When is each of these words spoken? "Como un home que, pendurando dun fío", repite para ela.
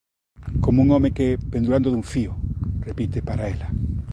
"Como 0.63 0.81
un 0.83 0.89
home 0.93 1.09
que, 1.17 1.27
pendurando 1.53 1.91
dun 1.91 2.05
fío", 2.11 2.31
repite 2.87 3.17
para 3.27 3.43
ela. 3.53 3.67